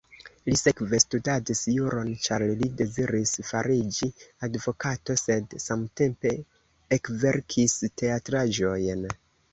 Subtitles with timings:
[0.49, 4.09] Li sekve studadis juron, ĉar li deziris fariĝi
[4.49, 6.33] advokato, sed samtempe
[6.99, 9.07] ekverkis teatraĵojn.